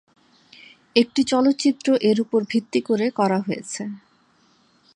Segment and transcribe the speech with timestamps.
[0.95, 3.83] একটি চলচ্চিত্র এর উপর ভিত্তি করে করা হয়েছে।